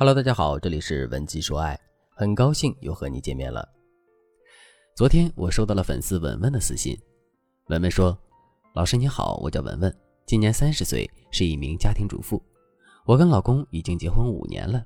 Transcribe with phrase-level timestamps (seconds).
[0.00, 1.76] Hello，大家好，这里是文姬说爱，
[2.14, 3.68] 很高兴又和你见面了。
[4.94, 6.96] 昨天我收到了粉丝文文的私信，
[7.66, 8.16] 文文说
[8.76, 9.92] ：“老师你好，我叫文文，
[10.24, 12.40] 今年三十岁，是一名家庭主妇。
[13.06, 14.80] 我跟老公已经结婚五年了，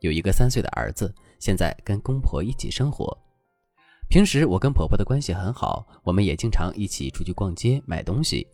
[0.00, 3.16] 有一个三岁的儿子，现在跟公婆一起生活。
[4.10, 8.46] 平时我跟婆婆的关系很好，我们也经常一起出去逛街买东西。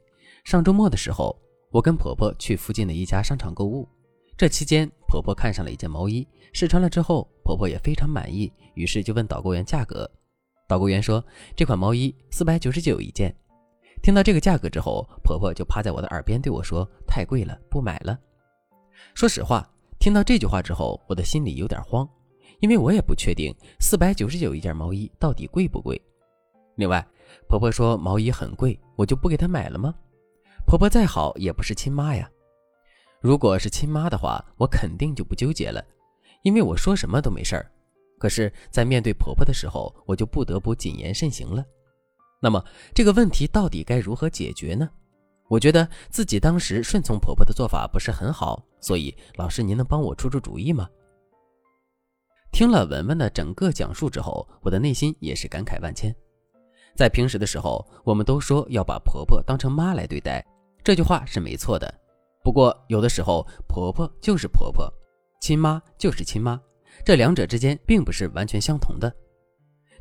[0.44, 1.36] 上周末的时候，
[1.72, 3.88] 我跟婆婆去附近的一家商场购物。”
[4.36, 10.10] 这期间，婆婆看上了一件毛衣，试穿了之后，婆婆也非常满意，于是就问导购员价格。
[10.66, 13.32] 导购员说：“这款毛衣四百九十九一件。”
[14.02, 18.18] 听到这个价格之后，婆婆就趴在我的耳边对我说：“太贵了，不买了。”
[19.14, 19.70] 说实话，
[20.00, 22.08] 听到这句话之后，我的心里有点慌，
[22.58, 26.00] 因为我也不确定四百九十九一件毛衣到底贵不贵。
[26.74, 27.06] 另外，
[27.48, 29.94] 婆婆说毛衣很贵，我就不给她买了吗？
[30.66, 32.28] 婆婆再好也不是亲妈呀。
[33.24, 35.82] 如果是亲妈的话，我肯定就不纠结了，
[36.42, 37.72] 因为我说什么都没事儿。
[38.18, 41.64] 可是，在面对婆婆的时候，我就不得不谨言慎行了。
[42.38, 42.62] 那么，
[42.94, 44.86] 这个问题到底该如何解决呢？
[45.48, 50.86] 我觉得自己当时顺从婆婆的做法不是很好，所以老师您能帮我出出主意吗？
[52.52, 56.14] 听了文文的整个讲述之后，我的内心也是感慨万千。
[56.94, 60.44] 在平时的时候，我们都说要把婆婆当成妈来对待，
[60.84, 62.02] 这句话是没错的。
[62.44, 64.86] 不过，有的时候婆婆就是婆婆，
[65.40, 66.60] 亲妈就是亲妈，
[67.02, 69.10] 这两者之间并不是完全相同的。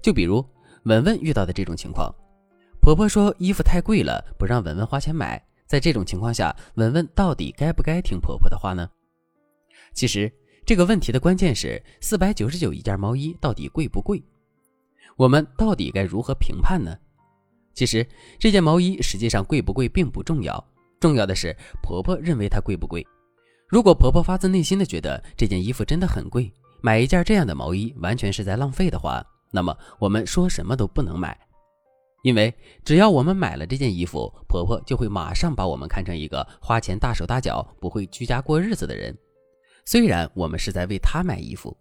[0.02, 0.46] 就比如
[0.84, 2.14] 文文遇到的这种情况，
[2.82, 5.42] 婆婆说衣服太贵了，不让文文花钱买。
[5.66, 8.88] 在这种情况下，文文到底该不该听婆婆的话呢？
[9.94, 10.30] 其实
[10.66, 14.22] 这个问题的关键是四百九十九一件毛衣到底贵不贵？
[15.16, 16.94] 我们到底该如何评判呢？
[17.74, 18.06] 其实
[18.38, 20.64] 这件毛衣实际上贵不贵并不重要。
[21.04, 23.06] 重要的是，婆婆认为它贵不贵。
[23.68, 26.50] 如果婆婆发自内心的觉得这件衣服真的很贵，
[26.82, 31.38] 买一件这样的毛衣完全是在浪费的话，那么我们说什么都不能买。
[32.22, 32.54] 因为
[32.86, 39.14] 只要我们买了这件衣服，婆婆就会马上把我们看成一个花钱大手大脚、不会居家过日子的人。
[39.84, 41.76] 虽然我们是在为她买衣服，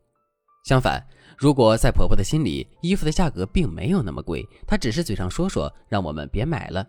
[0.65, 1.01] 相反，
[1.39, 6.85] 如果在婆婆的心里，衣服的价格并没有那么贵，她只是嘴上说说，让我们别买了。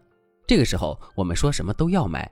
[0.46, 2.30] 这个时候，我们说什么都要买，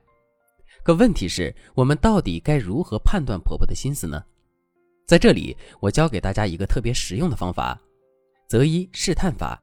[0.83, 4.23] 可问题是，我们到底该如何判断婆婆的心思呢？
[5.07, 7.79] 在这里，我教给大家一个特别实用的方法——
[8.47, 9.61] 择一试探法。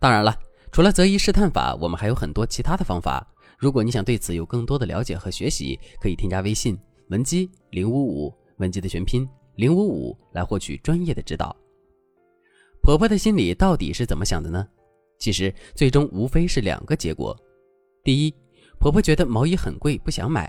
[0.00, 0.36] 当然了，
[0.72, 3.26] 除了择一试探法，我们还有很多其他的方法。
[3.58, 6.78] 如果你想对此有更多的了解和学习，可以添加微信
[7.08, 11.54] 文姬零五五，文姬的全拼零五五，来获取专业的指导。
[12.82, 14.68] 婆婆的心里到底是怎么想的呢？
[15.18, 17.36] 其实最终无非是两个结果：
[18.04, 18.34] 第一，
[18.78, 20.46] 婆婆觉得毛衣很贵不想买；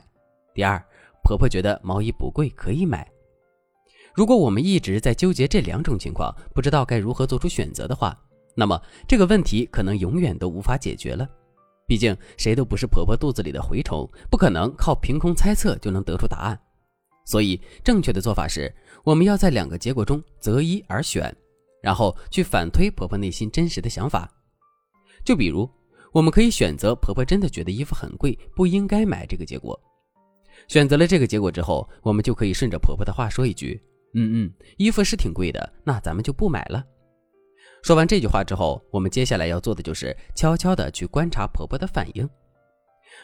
[0.54, 0.84] 第二，
[1.24, 3.10] 婆婆觉得毛衣不贵可以买。
[4.14, 8.20] 如果我们一直在纠结这两种情况，不知道该如何做出选择的话，
[8.56, 11.28] 那么这个问题可能永远都无法解决了。
[11.88, 16.60] 毕竟谁都不是婆婆肚子里的蛔虫，不可能靠凭空猜测就能得出答案。
[17.26, 18.74] 所以正确的做法是，
[19.04, 21.34] 我们要在两个结果中择一而选，
[21.82, 24.30] 然后去反推婆婆内心真实的想法。
[25.28, 25.70] 就比如，
[26.14, 29.78] 我们可以选择婆婆真的觉得衣服很贵，不应该买这个结果。
[30.70, 33.78] 选择了这个结果之后，我们就可以顺着婆婆的话说一句
[34.16, 36.82] ：“嗯嗯，衣服是挺贵的，那咱们就不买了。”
[37.84, 42.30] 说完这句话之后，我们接下来要做的就是悄悄的去观察婆婆的反应。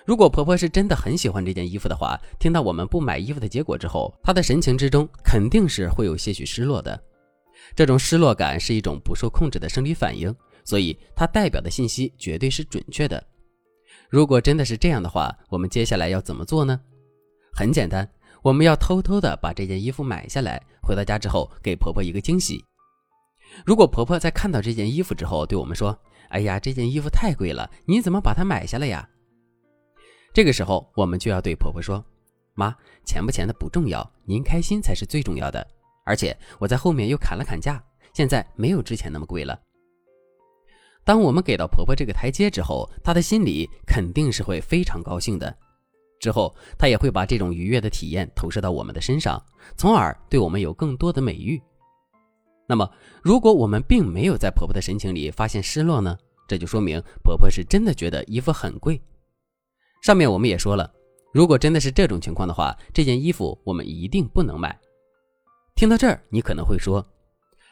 [0.06, 7.02] 如果婆婆是真的很喜欢这件衣服的话，听到我们不买衣服的结果之后，她的神情之中肯定是会有些许失落的。
[7.74, 10.36] 这种失落感是一种不受控制的生理反应。
[10.63, 13.24] 所以它代表的信息绝对是准确的。
[14.09, 16.79] 如果真的是这样的话，我们接下来要怎么做呢？
[17.53, 18.07] 很简单，
[18.41, 22.63] 我们要偷偷的把这件衣服买下来，回到家之后给婆婆一个惊喜。
[23.66, 25.97] 如果婆婆在看到这件衣服之后对我们说
[26.29, 29.07] ：“哎呀，这件衣服太贵了，你怎么把它买下了呀？”
[30.34, 32.03] 这个时候我们就要对婆婆说
[32.56, 32.75] ：“妈，
[33.06, 35.65] 钱不钱的不重要，您开心才是最重要的。
[36.06, 37.83] 而且我在后面又砍了砍价，
[38.13, 39.60] 现在没有之前那么贵了。”
[41.05, 45.53] 当我们给到婆婆这个台阶之后，她的心里肯定是会非常高兴的。
[46.19, 49.44] 之后，她也会把这种愉悦的体验投射到我们的身上，
[49.75, 51.61] 从而对我们有更多的美誉。
[52.65, 52.89] 那么，
[53.21, 56.17] 如果我们并没有在婆婆的神情里发现失落呢？
[56.47, 59.01] 这就说明婆婆是真的觉得衣服很贵。
[60.01, 60.89] 上面我们也说了，
[61.33, 64.77] 如果真的是这种情况的话，这件衣服我们一定不能买。
[65.75, 67.05] 听到这儿，你可能会说：“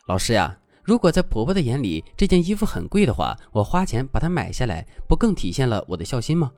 [0.07, 6.51] 老师呀。”如果在婆婆的眼里这件衣服很贵的话，我花钱把它买下来，不更体现了我的孝心吗？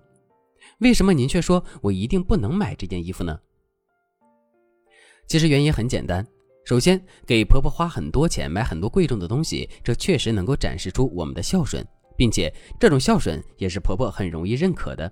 [0.80, 3.38] 为什么您却说我一定不能买这件衣服呢？
[5.28, 6.26] 其实原因很简单，
[6.66, 11.86] 首先给婆婆花很多钱买很多贵重的东西，这确实能够展示出我们的孝顺，
[12.16, 15.12] 并且这种孝顺也是婆婆很容易认可的。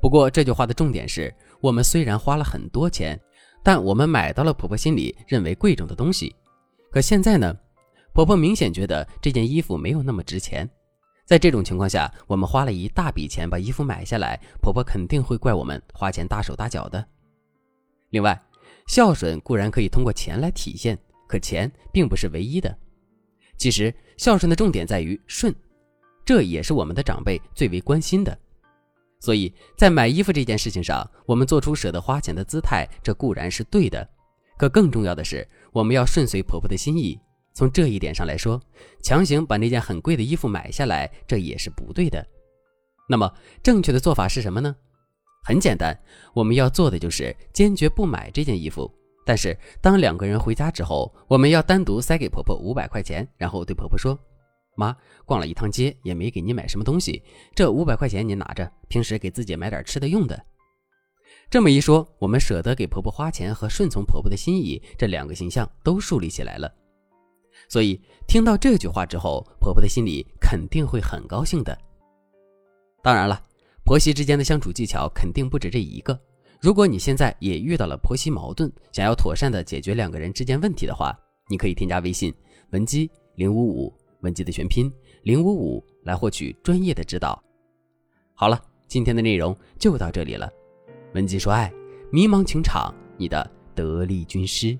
[0.00, 3.20] 不过这句话的重点是我们虽然花了很多钱，
[3.62, 6.34] 但我们买到了婆婆心里认为贵重的东西。
[6.90, 7.56] 可现在呢，
[8.12, 10.68] 婆婆明显觉得这件衣服没有那么值钱。
[11.24, 17.02] 在这种情况下，我们花了一大笔钱把衣服买下来，婆婆肯定会怪我们花钱大手大脚的。
[18.10, 18.38] 另外，
[18.86, 22.76] 孝顺固然可以通过钱来体现，可钱并不是唯一的。
[23.56, 25.54] 其实，孝顺的重点在于顺，
[26.24, 28.36] 这也是我们的长辈最为关心的。
[29.20, 34.06] 所以在买衣服这件事情上，我们做出舍得花钱的姿态，这固然是对的。
[34.58, 37.18] 可更重要的是，我们要顺随婆婆的心意。
[37.54, 38.60] 从这一点上来说，
[39.02, 42.26] 强行把那件很贵的衣服买下来，这也是不对的。
[43.08, 43.30] 那么，
[43.62, 44.74] 正确的做法是什么呢？
[45.44, 45.98] 很简单，
[46.34, 48.90] 我们要做的就是坚决不买这件衣服。
[49.26, 54.18] 但是，当两个人回家之后，我们要单独塞给婆婆五百块钱，然后对婆婆说
[54.76, 57.22] ：“妈，逛了一趟街，也没给你买什么东西，
[57.54, 60.40] 这五百块钱您拿着，平时给自己买点吃的用的。”
[61.50, 66.72] 这么一说，我们舍得给婆婆花钱和顺从婆婆的心意，这两个形象都树立起来了。
[67.72, 71.74] 所以听到这句话之后，婆婆的心里肯定会很高兴的。
[73.02, 73.42] 当然了，
[73.82, 76.20] 婆媳之间的相处技巧肯定不止这一个。
[76.60, 82.30] 如果你现在也遇到了婆媳矛盾，想要妥善的解决两个人之间问题的话，你可以添加微信
[82.72, 83.90] 文姬零五五，
[84.20, 84.92] 文姬的全拼
[85.22, 87.42] 零五五，来获取专业的指导。
[88.34, 90.52] 好了，今天的内容就到这里了。
[91.14, 91.72] 文姬说爱，
[92.10, 94.78] 迷茫情场，你的得力军师。